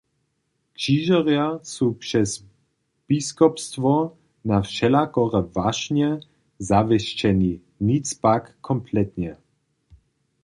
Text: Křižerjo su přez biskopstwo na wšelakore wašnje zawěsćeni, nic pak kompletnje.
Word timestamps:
Křižerjo 0.73 1.59
su 1.63 1.93
přez 1.93 2.29
biskopstwo 3.09 3.93
na 4.49 4.57
wšelakore 4.65 5.41
wašnje 5.55 6.09
zawěsćeni, 6.69 7.53
nic 7.89 8.07
pak 8.13 8.43
kompletnje. 8.61 9.33